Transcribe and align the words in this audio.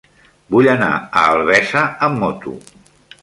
Vull 0.55 0.69
anar 0.71 0.87
a 1.19 1.25
Albesa 1.33 1.85
amb 2.07 2.21
moto. 2.25 2.57